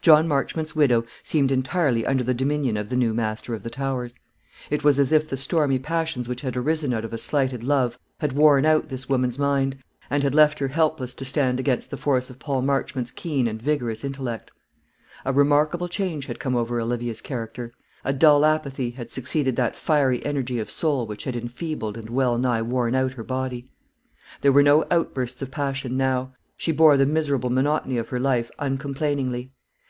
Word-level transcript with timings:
John 0.00 0.28
Marchmont's 0.28 0.76
widow 0.76 1.04
seemed 1.24 1.50
entirely 1.50 2.06
under 2.06 2.22
the 2.22 2.32
dominion 2.34 2.76
of 2.76 2.88
the 2.88 2.94
new 2.94 3.12
master 3.12 3.52
of 3.56 3.64
the 3.64 3.68
Towers. 3.70 4.14
It 4.70 4.84
was 4.84 5.00
as 5.00 5.10
if 5.10 5.28
the 5.28 5.36
stormy 5.36 5.80
passions 5.80 6.28
which 6.28 6.42
had 6.42 6.56
arisen 6.56 6.94
out 6.94 7.04
of 7.04 7.12
a 7.12 7.18
slighted 7.18 7.64
love 7.64 7.98
had 8.20 8.34
worn 8.34 8.64
out 8.64 8.90
this 8.90 9.08
woman's 9.08 9.40
mind, 9.40 9.76
and 10.08 10.22
had 10.22 10.36
left 10.36 10.60
her 10.60 10.68
helpless 10.68 11.14
to 11.14 11.24
stand 11.24 11.58
against 11.58 11.90
the 11.90 11.96
force 11.96 12.30
of 12.30 12.38
Paul 12.38 12.62
Marchmont's 12.62 13.10
keen 13.10 13.48
and 13.48 13.60
vigorous 13.60 14.04
intellect. 14.04 14.52
A 15.24 15.32
remarkable 15.32 15.88
change 15.88 16.26
had 16.26 16.38
come 16.38 16.54
over 16.54 16.80
Olivia's 16.80 17.20
character. 17.22 17.72
A 18.04 18.12
dull 18.12 18.44
apathy 18.44 18.90
had 18.90 19.10
succeeded 19.10 19.56
that 19.56 19.74
fiery 19.74 20.24
energy 20.24 20.60
of 20.60 20.70
soul 20.70 21.08
which 21.08 21.24
had 21.24 21.34
enfeebled 21.34 21.96
and 21.96 22.08
well 22.08 22.38
nigh 22.38 22.62
worn 22.62 22.94
out 22.94 23.14
her 23.14 23.24
body. 23.24 23.68
There 24.42 24.52
were 24.52 24.62
no 24.62 24.84
outbursts 24.92 25.42
of 25.42 25.50
passion 25.50 25.96
now. 25.96 26.34
She 26.56 26.70
bore 26.70 26.96
the 26.96 27.04
miserable 27.06 27.50
monotony 27.50 27.98
of 27.98 28.10
her 28.10 28.20
life 28.20 28.48
uncomplainingly. 28.60 29.50